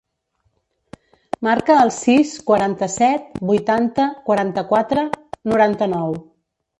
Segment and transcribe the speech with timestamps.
[1.47, 5.05] Marca el sis, quaranta-set, vuitanta, quaranta-quatre,
[5.55, 6.17] noranta-nou.